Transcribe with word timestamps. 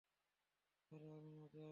তাহলে 0.91 1.07
আমি 1.11 1.31
না 1.31 1.45
যাই। 1.47 1.69